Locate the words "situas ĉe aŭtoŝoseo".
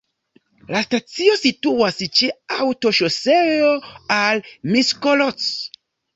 1.41-3.69